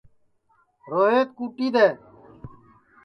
روہیت 0.91 1.29
کُٹی 1.37 1.67
دؔے 1.73 1.87